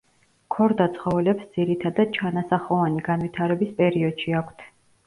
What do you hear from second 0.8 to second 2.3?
ცხოველებს ძირითადად